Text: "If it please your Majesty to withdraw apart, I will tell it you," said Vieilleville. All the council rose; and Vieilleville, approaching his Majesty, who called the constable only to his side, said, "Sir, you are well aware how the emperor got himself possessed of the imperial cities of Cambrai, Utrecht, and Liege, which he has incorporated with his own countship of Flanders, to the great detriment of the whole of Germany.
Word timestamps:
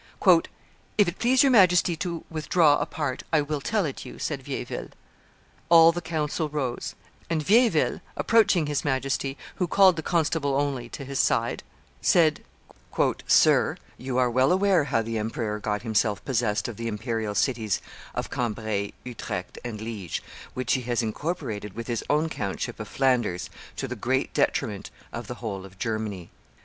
"If 0.97 1.07
it 1.07 1.19
please 1.19 1.43
your 1.43 1.51
Majesty 1.51 1.95
to 1.97 2.23
withdraw 2.27 2.79
apart, 2.79 3.21
I 3.31 3.41
will 3.41 3.61
tell 3.61 3.85
it 3.85 4.03
you," 4.03 4.17
said 4.17 4.41
Vieilleville. 4.41 4.89
All 5.69 5.91
the 5.91 6.01
council 6.01 6.49
rose; 6.49 6.95
and 7.29 7.43
Vieilleville, 7.45 8.01
approaching 8.17 8.65
his 8.65 8.83
Majesty, 8.83 9.37
who 9.57 9.67
called 9.67 9.97
the 9.97 10.01
constable 10.01 10.55
only 10.55 10.89
to 10.89 11.05
his 11.05 11.19
side, 11.19 11.61
said, 12.01 12.43
"Sir, 13.27 13.77
you 13.99 14.17
are 14.17 14.31
well 14.31 14.51
aware 14.51 14.85
how 14.85 15.03
the 15.03 15.19
emperor 15.19 15.59
got 15.59 15.83
himself 15.83 16.25
possessed 16.25 16.67
of 16.67 16.77
the 16.77 16.87
imperial 16.87 17.35
cities 17.35 17.79
of 18.15 18.31
Cambrai, 18.31 18.93
Utrecht, 19.03 19.59
and 19.63 19.79
Liege, 19.79 20.23
which 20.55 20.73
he 20.73 20.81
has 20.81 21.03
incorporated 21.03 21.73
with 21.75 21.85
his 21.85 22.03
own 22.09 22.27
countship 22.27 22.79
of 22.79 22.87
Flanders, 22.87 23.51
to 23.75 23.87
the 23.87 23.95
great 23.95 24.33
detriment 24.33 24.89
of 25.13 25.27
the 25.27 25.35
whole 25.35 25.63
of 25.63 25.77
Germany. 25.77 26.31